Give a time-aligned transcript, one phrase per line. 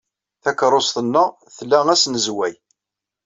[0.43, 1.27] Takeṛṛust-nneɣ
[1.57, 2.53] tla asnezway.